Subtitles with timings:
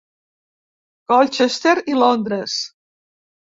[1.13, 2.59] Colchester i Londres.